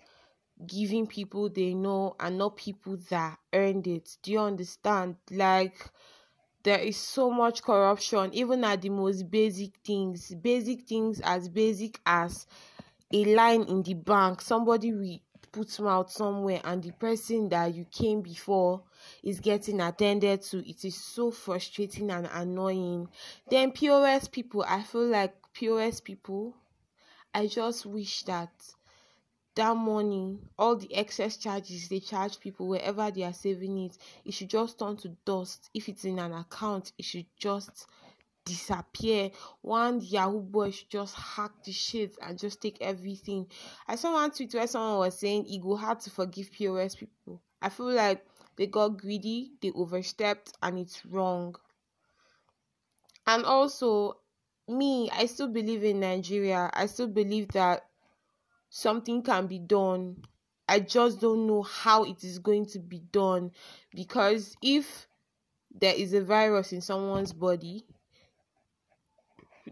giving 0.65 1.07
people 1.07 1.49
they 1.49 1.73
know 1.73 2.15
and 2.19 2.37
not 2.37 2.55
people 2.57 2.97
that 3.09 3.37
earned 3.53 3.87
it. 3.87 4.17
Do 4.21 4.31
you 4.31 4.39
understand? 4.39 5.15
Like 5.29 5.89
there 6.63 6.79
is 6.79 6.97
so 6.97 7.31
much 7.31 7.63
corruption 7.63 8.29
even 8.33 8.63
at 8.63 8.81
the 8.81 8.89
most 8.89 9.29
basic 9.29 9.77
things. 9.83 10.33
Basic 10.35 10.87
things 10.87 11.19
as 11.21 11.49
basic 11.49 11.99
as 12.05 12.45
a 13.11 13.25
line 13.25 13.63
in 13.63 13.83
the 13.83 13.93
bank. 13.95 14.41
Somebody 14.41 14.93
we 14.93 15.21
put 15.51 15.79
mouth 15.79 16.09
somewhere 16.09 16.61
and 16.63 16.81
the 16.81 16.91
person 16.91 17.49
that 17.49 17.73
you 17.73 17.85
came 17.85 18.21
before 18.21 18.81
is 19.23 19.39
getting 19.39 19.81
attended 19.81 20.41
to. 20.43 20.69
It 20.69 20.85
is 20.85 20.95
so 20.95 21.31
frustrating 21.31 22.09
and 22.11 22.29
annoying. 22.31 23.09
Then 23.49 23.71
pos 23.71 24.27
people 24.27 24.63
i 24.67 24.81
feel 24.81 25.07
like 25.07 25.35
POS 25.53 26.01
people, 26.01 26.55
I 27.33 27.47
just 27.47 27.85
wish 27.85 28.23
that 28.23 28.51
that 29.55 29.75
money, 29.75 30.39
all 30.57 30.75
the 30.77 30.93
excess 30.95 31.37
charges 31.37 31.89
they 31.89 31.99
charge 31.99 32.39
people 32.39 32.67
wherever 32.67 33.11
they 33.11 33.23
are 33.23 33.33
saving 33.33 33.77
it, 33.79 33.97
it 34.23 34.33
should 34.33 34.49
just 34.49 34.79
turn 34.79 34.95
to 34.97 35.09
dust. 35.25 35.69
If 35.73 35.89
it's 35.89 36.05
in 36.05 36.19
an 36.19 36.33
account, 36.33 36.93
it 36.97 37.03
should 37.03 37.25
just 37.37 37.85
disappear. 38.45 39.29
One 39.61 39.99
Yahoo 40.01 40.41
boy 40.41 40.71
should 40.71 40.89
just 40.89 41.15
hack 41.15 41.51
the 41.65 41.71
shit 41.71 42.17
and 42.21 42.39
just 42.39 42.61
take 42.61 42.77
everything. 42.81 43.47
I 43.87 43.95
saw 43.95 44.13
one 44.13 44.31
tweet 44.31 44.53
where 44.53 44.67
someone 44.67 44.99
was 44.99 45.19
saying 45.19 45.45
it 45.47 45.61
go 45.61 45.75
hard 45.75 45.99
to 46.01 46.09
forgive 46.09 46.51
POS 46.51 46.95
people. 46.95 47.41
I 47.61 47.69
feel 47.69 47.91
like 47.91 48.25
they 48.55 48.67
got 48.67 48.97
greedy, 48.97 49.51
they 49.61 49.71
overstepped, 49.71 50.53
and 50.61 50.79
it's 50.79 51.05
wrong. 51.05 51.55
And 53.27 53.45
also, 53.45 54.17
me, 54.67 55.09
I 55.11 55.25
still 55.25 55.47
believe 55.47 55.83
in 55.83 55.99
Nigeria. 55.99 56.69
I 56.73 56.85
still 56.85 57.07
believe 57.07 57.49
that 57.49 57.85
something 58.69 59.21
can 59.21 59.47
be 59.47 59.59
done. 59.59 60.17
I 60.67 60.79
just 60.79 61.19
don't 61.19 61.47
know 61.47 61.63
how 61.63 62.05
it 62.05 62.23
is 62.23 62.39
going 62.39 62.65
to 62.67 62.79
be 62.79 62.99
done 62.99 63.51
because 63.93 64.55
if 64.61 65.07
there 65.73 65.93
is 65.93 66.13
a 66.13 66.21
virus 66.23 66.71
in 66.71 66.81
someone's 66.81 67.33
body, 67.33 67.85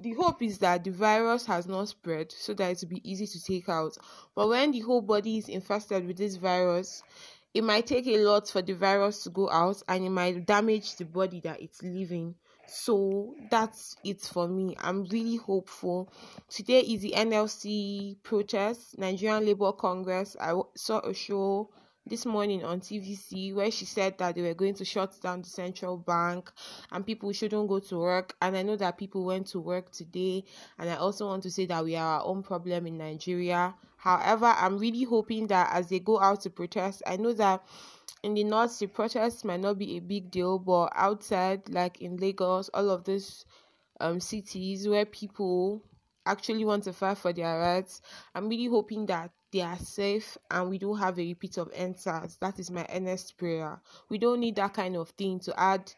the 0.01 0.13
hope 0.13 0.41
is 0.41 0.59
that 0.59 0.83
the 0.83 0.91
virus 0.91 1.45
has 1.45 1.67
not 1.67 1.87
spread 1.87 2.31
so 2.31 2.53
that 2.53 2.71
it 2.71 2.79
will 2.81 2.89
be 2.89 3.09
easy 3.09 3.27
to 3.27 3.43
take 3.43 3.69
out. 3.69 3.97
But 4.35 4.49
when 4.49 4.71
the 4.71 4.79
whole 4.79 5.01
body 5.01 5.37
is 5.37 5.49
infested 5.49 6.05
with 6.05 6.17
this 6.17 6.35
virus, 6.35 7.03
it 7.53 7.63
might 7.63 7.87
take 7.87 8.07
a 8.07 8.19
lot 8.19 8.49
for 8.49 8.61
the 8.61 8.73
virus 8.73 9.23
to 9.23 9.29
go 9.29 9.49
out 9.49 9.81
and 9.87 10.03
it 10.05 10.09
might 10.09 10.45
damage 10.45 10.95
the 10.95 11.05
body 11.05 11.39
that 11.41 11.61
it's 11.61 11.81
living 11.81 12.35
so 12.69 13.35
that's 13.49 13.95
it 14.03 14.21
for 14.21 14.47
me. 14.47 14.75
I'm 14.79 15.05
really 15.05 15.37
hopeful. 15.37 16.11
Today 16.49 16.81
is 16.81 17.01
the 17.01 17.13
nlc 17.17 18.23
protest 18.23 18.97
nigerian 18.97 19.45
labour 19.45 19.71
congress. 19.71 20.35
I 20.39 20.59
saw 20.75 20.99
a 20.99 21.13
show 21.13 21.69
this 22.05 22.25
morning 22.25 22.63
on 22.63 22.79
tvc 22.79 23.53
where 23.53 23.69
she 23.69 23.85
said 23.85 24.17
that 24.17 24.35
they 24.35 24.41
were 24.41 24.53
going 24.53 24.73
to 24.73 24.85
shut 24.85 25.19
down 25.21 25.41
the 25.41 25.49
central 25.49 25.97
bank 25.97 26.51
and 26.91 27.05
people 27.05 27.31
shouldn't 27.31 27.67
go 27.67 27.79
to 27.79 27.97
work. 27.97 28.35
And 28.41 28.55
i 28.55 28.63
know 28.63 28.75
that 28.75 28.97
people 28.97 29.25
went 29.25 29.47
to 29.47 29.59
work 29.59 29.91
today. 29.91 30.43
And 30.77 30.89
i 30.89 30.95
also 30.95 31.27
want 31.27 31.43
to 31.43 31.51
say 31.51 31.65
that 31.65 31.83
we 31.83 31.95
are 31.95 32.19
our 32.19 32.25
own 32.25 32.43
problem 32.43 32.87
in 32.87 32.97
nigeria. 32.97 33.73
However 33.97 34.45
i'm 34.45 34.77
really 34.77 35.03
hoping 35.03 35.47
that 35.47 35.71
as 35.73 35.89
they 35.89 35.99
go 35.99 36.19
out 36.19 36.41
to 36.41 36.49
protest 36.49 37.03
i 37.05 37.17
know 37.17 37.33
that 37.33 37.63
in 38.23 38.33
the 38.33 38.43
north 38.43 38.77
the 38.79 38.87
protests 38.87 39.43
might 39.43 39.59
not 39.59 39.77
be 39.77 39.97
a 39.97 40.01
big 40.01 40.29
deal 40.29 40.59
but 40.59 40.91
outside 40.95 41.61
like 41.69 42.01
in 42.01 42.17
lagos 42.17 42.69
all 42.73 42.89
of 42.89 43.03
these 43.05 43.45
um 43.99 44.19
cities 44.19 44.87
where 44.87 45.05
people 45.05 45.81
actually 46.25 46.65
want 46.65 46.83
to 46.83 46.93
fight 46.93 47.17
for 47.17 47.33
their 47.33 47.59
rights 47.59 48.01
i'm 48.35 48.49
really 48.49 48.67
hoping 48.67 49.05
that 49.05 49.31
they 49.51 49.61
are 49.61 49.77
safe 49.77 50.37
and 50.51 50.69
we 50.69 50.77
don't 50.77 50.99
have 50.99 51.17
a 51.17 51.25
repeat 51.25 51.57
of 51.57 51.71
EndSARS. 51.73 52.37
That 52.39 52.59
is 52.59 52.69
my 52.69 52.85
earnest 52.93 53.37
prayer. 53.37 53.81
We 54.09 54.17
don't 54.17 54.39
need 54.39 54.55
that 54.57 54.73
kind 54.73 54.95
of 54.95 55.09
thing 55.09 55.39
to 55.41 55.59
add 55.59 55.91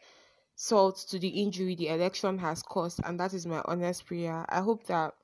salt 0.54 1.04
to 1.10 1.18
the 1.18 1.28
injury 1.28 1.74
the 1.74 1.88
election 1.88 2.38
has 2.38 2.62
caused, 2.62 3.00
and 3.04 3.18
that 3.20 3.34
is 3.34 3.46
my 3.46 3.62
honest 3.66 4.06
prayer. 4.06 4.46
I 4.48 4.60
hope 4.60 4.84
that 4.86 5.14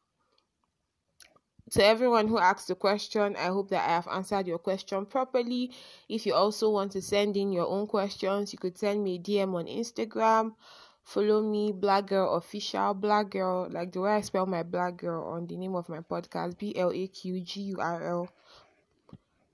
to 1.71 1.85
everyone 1.85 2.29
who 2.29 2.39
asked 2.39 2.69
the 2.69 2.75
question, 2.75 3.37
I 3.37 3.47
hope 3.47 3.71
that 3.71 3.89
I 3.89 3.95
have 3.95 4.09
answered 4.09 4.47
your 4.47 4.59
question 4.59 5.07
properly. 5.07 5.73
If 6.09 6.27
you 6.27 6.35
also 6.35 6.71
want 6.71 6.93
to 6.93 7.03
send 7.03 7.37
in 7.37 7.53
your 7.53 7.67
own 7.69 7.87
questions, 7.87 8.53
you 8.53 8.59
could 8.59 8.79
send 8.79 9.05
me 9.05 9.17
a 9.17 9.19
DM 9.19 9.55
on 9.55 9.67
Instagram. 9.67 10.55
Follow 11.03 11.43
me, 11.43 11.73
Blaq 11.73 12.07
Gurl 12.09 12.37
Official, 12.37 12.95
Blaq 12.95 13.31
Gurl, 13.31 13.69
like 13.71 13.93
the 13.93 14.01
way 14.01 14.11
I 14.13 14.21
spell 14.21 14.45
my 14.45 14.63
Blaq 14.63 14.99
Gurl 14.99 15.25
on 15.25 15.47
the 15.47 15.57
name 15.57 15.75
of 15.75 15.89
my 15.89 16.01
podcast, 16.01 16.59
B 16.59 16.77
L 16.77 16.93
A 16.93 17.07
Q 17.07 17.41
G 17.41 17.61
U 17.63 17.81
R 17.81 18.07
L 18.07 18.29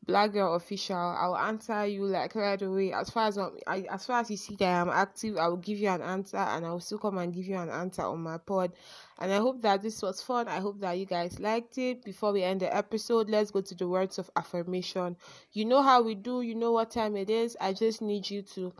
Blaq 0.04 0.32
Gurl 0.32 0.54
Official. 0.56 0.96
I'll 0.96 1.36
answer 1.36 1.86
you 1.86 2.06
like 2.06 2.34
right 2.34 2.60
away. 2.60 2.92
As 2.92 3.08
far 3.10 3.28
as 3.28 3.38
I, 3.38 3.86
as 3.90 4.04
far 4.04 4.20
as 4.20 4.30
you 4.30 4.36
see 4.36 4.56
that 4.56 4.82
I'm 4.82 4.90
active, 4.90 5.36
I 5.36 5.48
will 5.48 5.56
give 5.56 5.78
you 5.78 5.88
an 5.88 6.02
answer, 6.02 6.36
and 6.38 6.66
I 6.66 6.70
will 6.70 6.80
still 6.80 6.98
come 6.98 7.18
and 7.18 7.32
give 7.32 7.46
you 7.46 7.56
an 7.56 7.70
answer 7.70 8.02
on 8.02 8.20
my 8.20 8.38
pod. 8.38 8.72
And 9.18 9.32
I 9.32 9.36
hope 9.36 9.62
that 9.62 9.82
this 9.82 10.02
was 10.02 10.20
fun. 10.22 10.48
I 10.48 10.60
hope 10.60 10.80
that 10.80 10.98
you 10.98 11.06
guys 11.06 11.38
liked 11.38 11.78
it. 11.78 12.04
Before 12.04 12.32
we 12.32 12.42
end 12.42 12.60
the 12.60 12.74
episode, 12.74 13.30
let's 13.30 13.50
go 13.50 13.60
to 13.60 13.74
the 13.74 13.88
words 13.88 14.18
of 14.18 14.30
affirmation. 14.36 15.16
You 15.52 15.64
know 15.64 15.82
how 15.82 16.02
we 16.02 16.14
do. 16.14 16.42
You 16.42 16.54
know 16.54 16.72
what 16.72 16.90
time 16.90 17.16
it 17.16 17.30
is. 17.30 17.56
I 17.60 17.72
just 17.72 18.02
need 18.02 18.28
you 18.28 18.42
to 18.54 18.72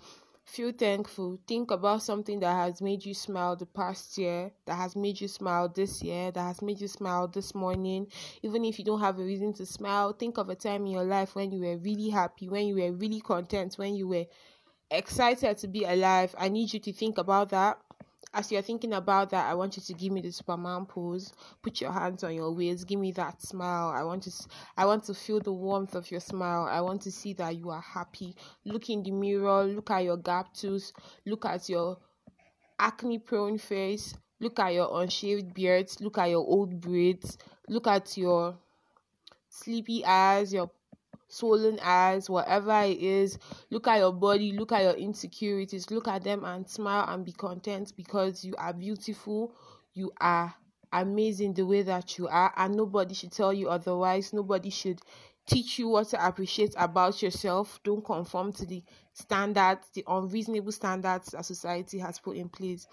Feel 0.45 0.73
thankful. 0.73 1.39
Think 1.49 1.71
about 1.71 2.03
something 2.03 2.39
that 2.41 2.53
has 2.55 2.83
made 2.83 3.05
you 3.05 3.15
smile 3.15 3.57
the 3.57 3.65
past 3.65 4.19
year, 4.19 4.53
that 4.67 4.75
has 4.75 4.95
made 4.95 5.19
you 5.21 5.27
smile 5.27 5.69
this 5.71 6.03
year, 6.03 6.31
that 6.33 6.43
has 6.43 6.61
made 6.61 6.81
you 6.81 6.87
smile 6.87 7.27
this 7.27 7.55
morning. 7.55 8.07
Even 8.43 8.63
if 8.65 8.79
you 8.79 8.85
don't 8.85 9.01
have 9.01 9.19
a 9.19 9.25
reason 9.25 9.55
to 9.55 9.65
smile, 9.65 10.13
think 10.13 10.37
of 10.37 10.51
a 10.51 10.55
time 10.55 10.85
in 10.85 10.93
your 10.93 11.05
life 11.05 11.35
when 11.35 11.51
you 11.51 11.61
were 11.61 11.79
really 11.79 12.11
happy, 12.11 12.49
when 12.49 12.67
you 12.67 12.75
were 12.77 12.93
really 12.93 13.21
content, 13.21 13.75
when 13.77 13.95
you 13.95 14.07
were 14.07 14.27
excited 14.91 15.57
to 15.59 15.69
be 15.69 15.85
alive. 15.85 16.35
I 16.39 16.51
need 16.51 16.73
you 16.75 16.81
to 16.81 16.93
think 16.93 17.19
about 17.19 17.49
that 17.51 17.79
as 18.35 18.51
you're 18.51 18.63
thinking 18.63 18.93
about 18.93 19.31
that, 19.31 19.49
I 19.49 19.55
want 19.55 19.77
you 19.77 19.83
to 19.85 19.95
give 19.95 20.13
me 20.13 20.21
the 20.21 20.33
Superman 20.33 20.87
pose. 20.87 21.33
Put 21.63 21.81
your 21.81 21.93
hands 21.93 22.25
on 22.25 22.35
your 22.35 22.53
waist. 22.53 22.87
Give 22.87 22.99
me 22.99 23.13
that 23.13 23.41
smile. 23.41 23.89
I 23.89 24.03
want 24.03 24.25
to, 24.25 24.33
I 24.77 24.87
want 24.87 25.05
to 25.05 25.15
feel 25.15 25.41
the 25.41 25.53
warmth 25.53 25.95
of 25.95 26.11
your 26.11 26.21
smile. 26.21 26.65
I 26.65 26.81
want 26.81 27.03
to 27.03 27.13
see 27.13 27.33
that 27.35 27.57
you 27.57 27.71
are 27.71 27.81
happy. 27.81 28.35
Look 28.65 28.91
in 28.91 29.03
the 29.05 29.13
mirror. 29.13 29.65
Look 29.65 29.91
at 29.91 30.05
your 30.05 30.17
gap 30.17 30.53
tooth. 30.53 30.93
Look 31.25 31.45
at 31.45 31.69
your 31.69 31.99
acne-prone 32.79 33.59
face. 33.59 34.15
Look 34.41 34.59
at 34.59 34.75
your 34.75 34.89
unshaved 35.01 35.55
beards. 35.55 36.01
Look 36.01 36.19
at 36.19 36.31
your 36.31 36.45
old 36.45 36.81
braids. 36.81 37.39
Look 37.69 37.87
at 37.87 38.17
your 38.17 38.57
sleepy 39.49 40.05
eyes. 40.05 40.53
Your 40.53 40.71
swollen 41.35 41.79
eyes, 41.83 42.31
whatever 42.31 42.83
it 42.83 42.99
is, 42.99 43.39
look 43.71 43.89
at 43.89 43.99
your 43.99 44.13
body, 44.13 44.53
look 44.53 44.73
at 44.73 44.83
your 44.83 44.95
insecurities, 44.95 45.91
look 45.91 46.07
at 46.07 46.23
them 46.23 46.45
and 46.45 46.69
smile 46.69 47.07
and 47.09 47.25
be 47.25 47.33
content 47.33 47.93
because 47.97 48.45
you 48.45 48.55
are 48.57 48.73
beautiful, 48.73 49.53
you 49.95 50.13
are 50.21 50.55
amazing 50.93 51.53
the 51.55 51.67
way 51.67 51.83
that 51.83 52.17
you 52.19 52.29
are, 52.29 52.53
and 52.57 52.77
nobody 52.77 53.15
should 53.15 53.33
tell 53.33 53.53
you 53.53 53.69
otherwise. 53.69 54.33
Nobody 54.33 54.71
should 54.71 55.01
teach 55.47 55.79
you 55.79 55.89
what 55.89 56.09
to 56.09 56.27
appreciate 56.27 56.75
about 56.79 57.21
yourself. 57.21 57.81
Don't 57.83 58.05
conform 58.05 58.53
to 58.55 58.67
the 58.67 58.83
standards, 59.13 59.89
the 59.93 60.05
unreasonable 60.07 60.73
standards 60.73 61.33
that 61.33 61.45
society 61.45 61.99
has 61.99 62.21
put 62.21 62.37
in 62.37 62.49
place. 62.49 62.87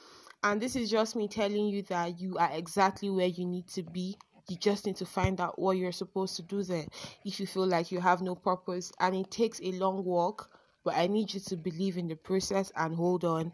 And 0.43 0.59
this 0.59 0.75
is 0.75 0.89
just 0.89 1.15
me 1.15 1.27
telling 1.27 1.67
you 1.67 1.83
that 1.83 2.19
you 2.19 2.37
are 2.37 2.49
exactly 2.51 3.11
where 3.11 3.27
you 3.27 3.45
need 3.45 3.67
to 3.69 3.83
be 3.83 4.17
you 4.47 4.55
just 4.57 4.85
need 4.85 4.95
to 4.95 5.05
find 5.05 5.39
out 5.39 5.57
what 5.59 5.77
you're 5.77 5.91
supposed 5.91 6.35
to 6.35 6.41
do 6.41 6.63
there 6.63 6.85
if 7.25 7.39
you 7.39 7.47
feel 7.47 7.67
like 7.67 7.91
you 7.91 7.99
have 7.99 8.21
no 8.21 8.35
purpose 8.35 8.91
and 8.99 9.15
it 9.15 9.29
takes 9.31 9.59
a 9.61 9.71
long 9.73 10.03
walk 10.03 10.49
but 10.83 10.95
i 10.95 11.07
need 11.07 11.33
you 11.33 11.39
to 11.39 11.55
believe 11.55 11.97
in 11.97 12.07
the 12.07 12.15
process 12.15 12.71
and 12.75 12.95
hold 12.95 13.23
on 13.23 13.51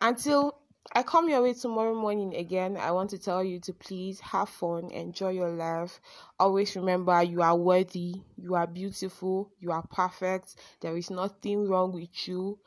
until 0.00 0.58
I 0.94 1.04
come 1.04 1.28
your 1.28 1.42
way 1.42 1.54
tomorrow 1.54 1.94
morning 1.94 2.34
again. 2.34 2.76
I 2.76 2.90
want 2.90 3.10
to 3.10 3.18
tell 3.18 3.42
you 3.42 3.60
to 3.60 3.72
please 3.72 4.18
have 4.20 4.48
fun, 4.48 4.90
enjoy 4.90 5.30
your 5.30 5.50
life. 5.50 6.00
Always 6.38 6.74
remember 6.76 7.22
you 7.22 7.40
are 7.40 7.56
worthy, 7.56 8.16
you 8.36 8.56
are 8.56 8.66
beautiful, 8.66 9.52
you 9.60 9.70
are 9.70 9.86
perfect. 9.86 10.56
There 10.80 10.96
is 10.96 11.08
nothing 11.08 11.68
wrong 11.68 11.92
with 11.92 12.28
you. 12.28 12.58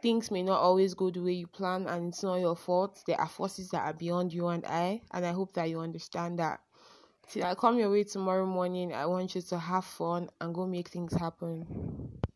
Things 0.00 0.30
may 0.30 0.42
not 0.42 0.60
always 0.60 0.94
go 0.94 1.10
the 1.10 1.20
way 1.20 1.32
you 1.32 1.46
plan, 1.48 1.86
and 1.86 2.08
it's 2.08 2.22
not 2.22 2.36
your 2.36 2.56
fault. 2.56 3.02
There 3.06 3.20
are 3.20 3.28
forces 3.28 3.68
that 3.70 3.84
are 3.84 3.92
beyond 3.92 4.32
you 4.32 4.46
and 4.48 4.64
I, 4.64 5.02
and 5.10 5.26
I 5.26 5.32
hope 5.32 5.52
that 5.54 5.68
you 5.68 5.80
understand 5.80 6.38
that. 6.38 6.60
Till 7.30 7.44
I 7.44 7.54
come 7.54 7.78
your 7.78 7.92
way 7.92 8.02
tomorrow 8.02 8.44
morning, 8.44 8.92
I 8.92 9.06
want 9.06 9.36
you 9.36 9.40
to 9.40 9.58
have 9.58 9.84
fun 9.84 10.30
and 10.40 10.52
go 10.52 10.66
make 10.66 10.88
things 10.88 11.14
happen. 11.14 12.19